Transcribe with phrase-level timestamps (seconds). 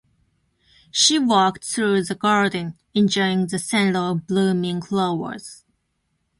[0.89, 5.63] She walked through the garden, enjoying the scent of blooming flowers.